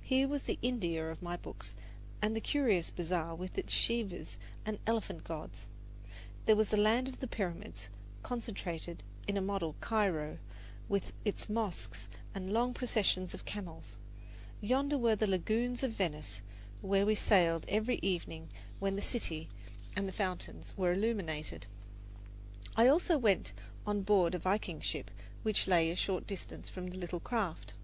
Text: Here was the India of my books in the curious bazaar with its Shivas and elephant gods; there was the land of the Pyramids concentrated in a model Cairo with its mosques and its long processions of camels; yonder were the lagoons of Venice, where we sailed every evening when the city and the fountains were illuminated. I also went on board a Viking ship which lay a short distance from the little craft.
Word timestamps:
Here 0.00 0.28
was 0.28 0.44
the 0.44 0.56
India 0.62 1.10
of 1.10 1.20
my 1.20 1.36
books 1.36 1.74
in 2.22 2.32
the 2.34 2.40
curious 2.40 2.90
bazaar 2.90 3.34
with 3.34 3.58
its 3.58 3.72
Shivas 3.72 4.36
and 4.64 4.78
elephant 4.86 5.24
gods; 5.24 5.66
there 6.46 6.54
was 6.54 6.68
the 6.68 6.76
land 6.76 7.08
of 7.08 7.18
the 7.18 7.26
Pyramids 7.26 7.88
concentrated 8.22 9.02
in 9.26 9.36
a 9.36 9.40
model 9.40 9.74
Cairo 9.80 10.38
with 10.88 11.12
its 11.24 11.48
mosques 11.48 12.06
and 12.36 12.44
its 12.44 12.52
long 12.54 12.72
processions 12.72 13.34
of 13.34 13.44
camels; 13.44 13.96
yonder 14.60 14.96
were 14.96 15.16
the 15.16 15.26
lagoons 15.26 15.82
of 15.82 15.90
Venice, 15.90 16.40
where 16.80 17.04
we 17.04 17.16
sailed 17.16 17.64
every 17.68 17.96
evening 18.00 18.50
when 18.78 18.94
the 18.94 19.02
city 19.02 19.48
and 19.96 20.08
the 20.08 20.12
fountains 20.12 20.72
were 20.76 20.92
illuminated. 20.92 21.66
I 22.76 22.86
also 22.86 23.18
went 23.18 23.54
on 23.84 24.02
board 24.02 24.36
a 24.36 24.38
Viking 24.38 24.80
ship 24.80 25.10
which 25.42 25.66
lay 25.66 25.90
a 25.90 25.96
short 25.96 26.28
distance 26.28 26.68
from 26.68 26.86
the 26.90 26.96
little 26.96 27.18
craft. 27.18 27.74